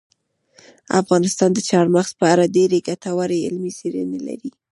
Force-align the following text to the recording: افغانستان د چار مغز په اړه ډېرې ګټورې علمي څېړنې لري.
افغانستان 1.01 1.49
د 1.53 1.59
چار 1.69 1.85
مغز 1.95 2.11
په 2.19 2.25
اړه 2.33 2.51
ډېرې 2.55 2.85
ګټورې 2.87 3.43
علمي 3.45 3.71
څېړنې 3.79 4.19
لري. 4.27 4.49